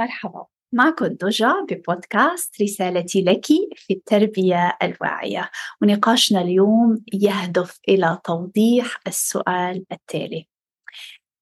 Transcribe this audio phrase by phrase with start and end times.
[0.00, 0.46] مرحبا.
[0.72, 5.50] معكم دجا ببودكاست رسالتي لك في التربية الواعية.
[5.82, 10.46] ونقاشنا اليوم يهدف إلى توضيح السؤال التالي.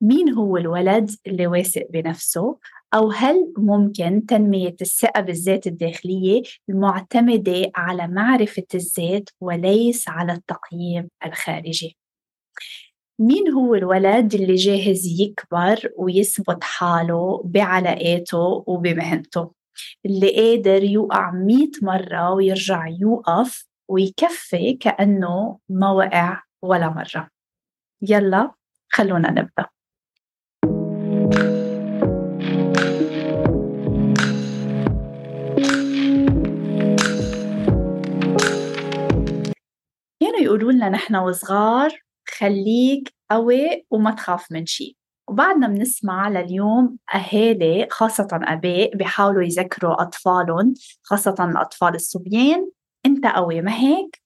[0.00, 2.58] مين هو الولد اللي واثق بنفسه؟
[2.94, 11.96] أو هل ممكن تنمية الثقة بالذات الداخلية المعتمدة على معرفة الذات وليس على التقييم الخارجي؟
[13.20, 19.52] مين هو الولد اللي جاهز يكبر ويثبت حاله بعلاقاته وبمهنته؟
[20.06, 27.28] اللي قادر يوقع مئة مرة ويرجع يوقف ويكفي كأنه ما وقع ولا مرة.
[28.02, 28.50] يلا
[28.92, 29.66] خلونا نبدأ.
[40.20, 42.07] كانوا يقولوا لنا نحن وصغار
[42.38, 44.96] خليك قوي وما تخاف من شيء.
[45.28, 52.70] وبعدنا بنسمع لليوم أهالي خاصة أباء بيحاولوا يذكروا أطفالهم خاصة الأطفال الصبيان
[53.06, 53.62] أنت قوي.
[53.62, 54.22] ما هيك؟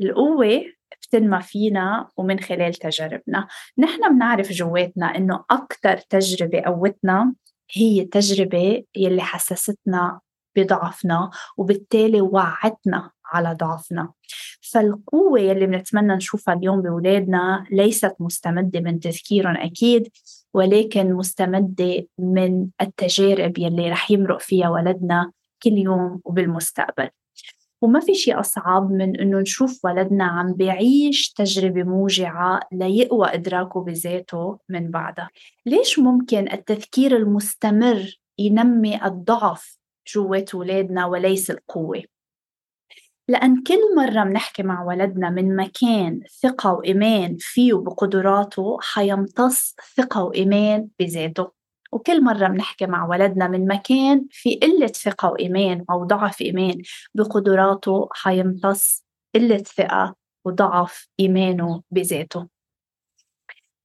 [0.00, 0.64] القوة
[1.02, 3.48] بتنمى فينا ومن خلال تجاربنا.
[3.78, 7.34] نحن بنعرف جواتنا إنه أكثر تجربة قوتنا
[7.72, 10.20] هي التجربة يلي حسستنا
[10.56, 14.12] بضعفنا وبالتالي وعتنا على ضعفنا.
[14.72, 20.08] فالقوة يلي بنتمنى نشوفها اليوم بولادنا ليست مستمدة من تذكيرهم أكيد
[20.54, 27.08] ولكن مستمدة من التجارب يلي رح يمرق فيها ولدنا كل يوم وبالمستقبل.
[27.82, 34.58] وما في شيء أصعب من إنه نشوف ولدنا عم بيعيش تجربة موجعة ليقوى إدراكه بذاته
[34.68, 35.28] من بعدها.
[35.66, 39.78] ليش ممكن التذكير المستمر ينمي الضعف
[40.14, 42.02] جوات ولادنا وليس القوة؟
[43.28, 50.88] لأن كل مرة بنحكي مع ولدنا من مكان ثقة وإيمان فيه وبقدراته حيمتص ثقة وإيمان
[51.00, 51.50] بذاته.
[51.92, 56.82] وكل مرة بنحكي مع ولدنا من مكان في قلة ثقة وإيمان أو ضعف إيمان
[57.14, 59.04] بقدراته حيمتص
[59.34, 62.48] قلة ثقة وضعف إيمانه بذاته.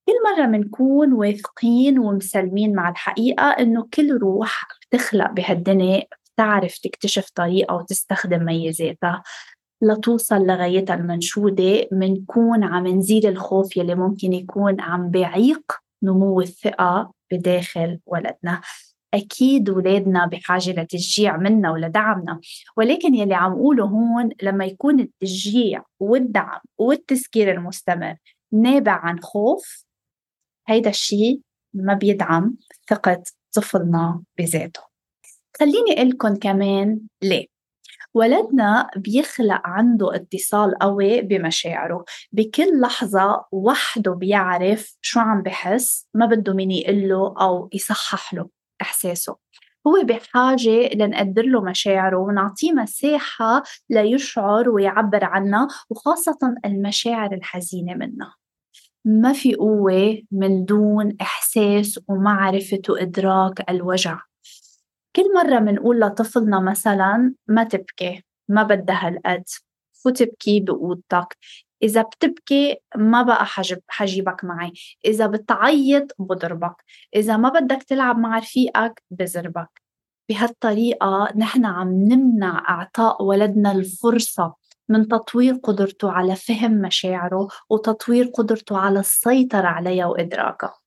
[0.05, 6.03] كل مرة بنكون واثقين ومسلمين مع الحقيقة إنه كل روح بتخلق بهالدنيا
[6.37, 9.23] تعرف تكتشف طريقة وتستخدم ميزاتها.
[9.81, 15.71] لتوصل لغايتها المنشودة منكون عم نزيل الخوف يلي ممكن يكون عم بيعيق
[16.03, 18.61] نمو الثقة بداخل ولدنا.
[19.13, 22.39] أكيد ولادنا بحاجة لتشجيع منا ولدعمنا
[22.77, 28.15] ولكن يلي عم قوله هون لما يكون التشجيع والدعم والتذكير المستمر
[28.53, 29.85] نابع عن خوف
[30.67, 31.41] هيدا الشيء
[31.73, 32.55] ما بيدعم
[32.89, 33.23] ثقة
[33.53, 34.92] طفلنا بذاته.
[35.59, 37.53] خليني أقول لكم كمان ليه.
[38.13, 46.53] ولدنا بيخلق عنده اتصال قوي بمشاعره بكل لحظة وحده بيعرف شو عم بحس ما بده
[46.53, 48.49] مين يقول له أو يصحح له
[48.81, 49.35] إحساسه.
[49.87, 58.35] هو بحاجة لنقدر له مشاعره ونعطيه مساحة ليشعر ويعبر عنها وخاصة المشاعر الحزينة منها.
[59.05, 64.19] ما في قوة من دون إحساس ومعرفة وإدراك الوجع.
[65.15, 69.43] كل مرة بنقول لطفلنا مثلا ما تبكي ما بدها هالقد
[69.93, 71.37] فو تبكي بأوضتك؟
[71.83, 74.73] إذا بتبكي ما بقى حجب حجيبك معي.
[75.05, 76.75] إذا بتعيط بضربك.
[77.15, 79.81] إذا ما بدك تلعب مع رفيقك بزربك.
[80.29, 84.53] بهالطريقة نحن عم نمنع إعطاء ولدنا الفرصة
[84.89, 90.82] من تطوير قدرته على فهم مشاعره وتطوير قدرته على السيطرة عليها وإدراكها.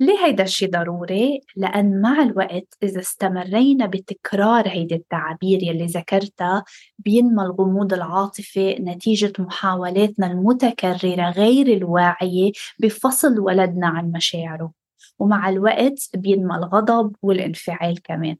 [0.00, 6.64] ليه هيدا الشي ضروري؟ لأن مع الوقت إذا استمرينا بتكرار هيدي التعابير يلي ذكرتها
[6.98, 14.72] بينمى الغموض العاطفي نتيجة محاولاتنا المتكررة غير الواعية بفصل ولدنا عن مشاعره
[15.18, 18.36] ومع الوقت بينمى الغضب والانفعال كمان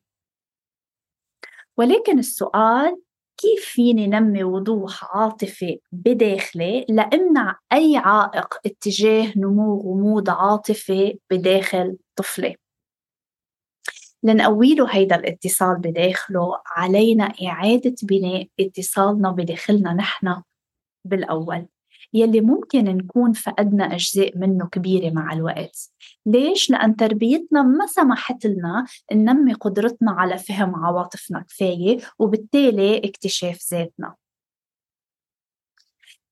[1.77, 3.01] ولكن السؤال
[3.39, 12.57] كيف فيني نمي وضوح عاطفي بداخلي لأمنع أي عائق اتجاه نمو غموض عاطفي بداخل طفلي؟
[14.23, 20.43] لنقوي له هيدا الاتصال بداخله علينا إعادة بناء اتصالنا بداخلنا نحن
[21.05, 21.67] بالأول.
[22.15, 25.91] يلي ممكن نكون فقدنا أجزاء منه كبيرة مع الوقت.
[26.27, 34.15] ليش؟ لأن تربيتنا ما سمحت لنا ننمي قدرتنا على فهم عواطفنا كفاية وبالتالي اكتشاف ذاتنا.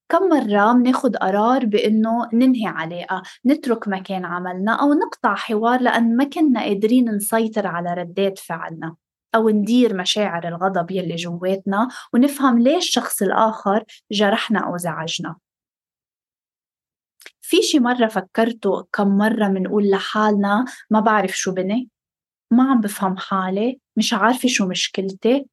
[0.09, 6.25] كم مرة بناخد قرار بإنه ننهي علاقة نترك مكان عملنا أو نقطع حوار لأن ما
[6.25, 8.97] كنا قادرين نسيطر على ردات فعلنا
[9.35, 15.37] أو ندير مشاعر الغضب يلي جواتنا ونفهم ليش الشخص الآخر جرحنا أو زعجنا.
[17.55, 21.89] في شي مرة فكرتوا كم مرة منقول لحالنا ما بعرف شو بني؟
[22.51, 25.47] ما عم بفهم حالي مش عارفة شو مشكلتي.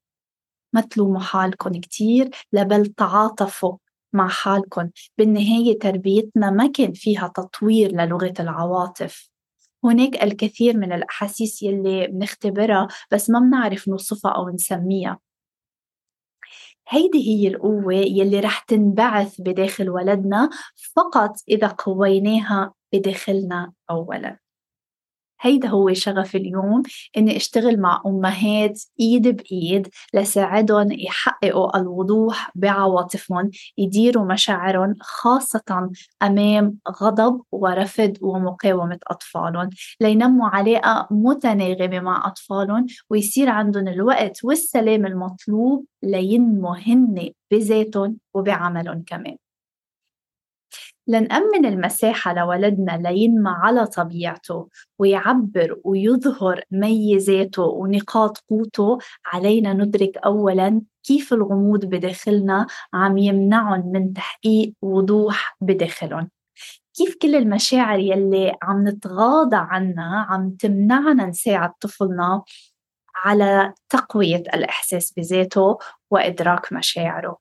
[0.72, 3.76] ما تلوموا حالكم كتير لبل تعاطفوا
[4.12, 9.30] مع حالكم بالنهاية تربيتنا ما كان فيها تطوير للغة العواطف.
[9.84, 15.18] هناك الكثير من الأحاسيس يلي بنختبرها بس ما بنعرف نوصفها أو نسميها.
[16.88, 20.50] هيدي هي القوة يلي رح تنبعث بداخل ولدنا
[20.96, 24.41] فقط إذا قويناها بداخلنا أولاً.
[25.42, 26.82] هيدا هو شغف اليوم
[27.16, 35.90] إني أشتغل مع أمهات إيد بإيد لساعدهم يحققوا الوضوح بعواطفهم يديروا مشاعرهم خاصة
[36.22, 39.70] أمام غضب ورفض ومقاومة أطفالهم.
[40.00, 49.36] لينموا علاقة متناغمة مع أطفالهم ويصير عندهم الوقت والسلام المطلوب لينموا هن بذاتهم وبعملهم كمان.
[51.06, 58.98] لنأمن المساحة لولدنا لينمى على طبيعته ويعبر ويظهر ميزاته ونقاط قوته.
[59.26, 66.30] علينا ندرك أولا كيف الغموض بداخلنا عم يمنعهم من تحقيق وضوح بداخلهم
[66.94, 72.42] كيف كل المشاعر يلي عم نتغاضى عنها عم تمنعنا نساعد طفلنا
[73.24, 75.78] على تقوية الإحساس بذاته
[76.10, 77.38] وإدراك مشاعره.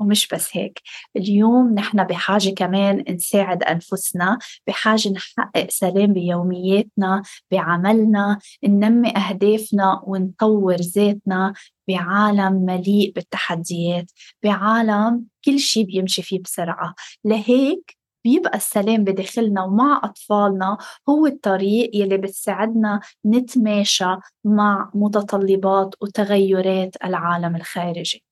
[0.00, 0.80] ومش بس هيك.
[1.16, 11.52] اليوم نحن بحاجة كمان نساعد أنفسنا بحاجة نحقق سلام بيومياتنا بعملنا ننمي أهدافنا ونطور ذاتنا
[11.88, 14.10] بعالم مليء بالتحديات
[14.44, 16.94] بعالم كل شيء بيمشي فيه بسرعة.
[17.24, 27.56] لهيك بيبقى السلام بداخلنا ومع أطفالنا هو الطريق يلي بتساعدنا نتماشى مع متطلبات وتغيرات العالم
[27.56, 28.29] الخارجي.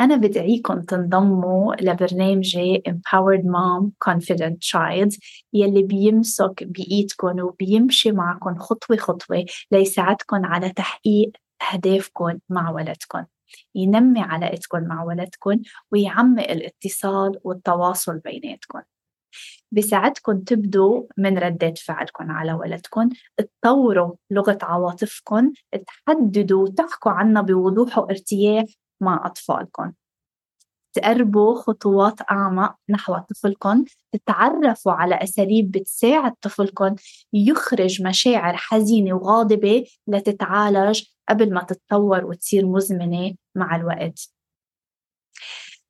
[0.00, 5.18] أنا بدعيكم تنضموا لبرنامجي Empowered Mom Confident Child
[5.52, 11.32] يلي بيمسك بإيدكم وبيمشي معكم خطوة خطوة ليساعدكم على تحقيق
[11.72, 13.24] أهدافكم مع ولدكم
[13.74, 15.60] ينمي علاقتكم مع ولدكم
[15.92, 18.80] ويعمق الاتصال والتواصل بيناتكم
[19.72, 25.52] بساعدكم تبدوا من ردات فعلكم على ولدكم تطوروا لغة عواطفكم
[25.86, 28.64] تحددوا وتحكوا عنها بوضوح وارتياح
[29.00, 29.92] مع أطفالكم
[30.92, 36.94] تقربوا خطوات أعمق نحو طفلكم تتعرفوا على أساليب بتساعد طفلكم
[37.32, 44.30] يخرج مشاعر حزينة وغاضبة لتتعالج قبل ما تتطور وتصير مزمنة مع الوقت.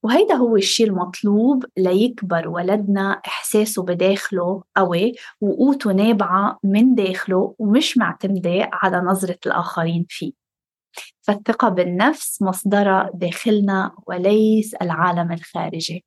[0.03, 8.71] وهيدا هو الشيء المطلوب ليكبر ولدنا إحساسه بداخله قوي وقوته نابعة من داخله ومش معتمدة
[8.73, 10.48] على نظرة الآخرين فيه.
[11.29, 16.05] فالثقة بالنفس مصدرها داخلنا وليس العالم الخارجي.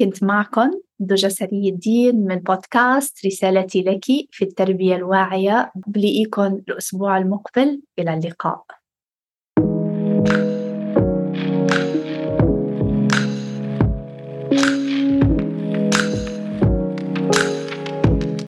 [0.00, 5.72] كنت معكم دجا سري الدين من بودكاست رسالتي لك في التربية الواعية.
[5.86, 7.82] بلاقيكم الأسبوع المقبل.
[7.98, 8.64] إلى اللقاء.
[9.56, 10.53] thank you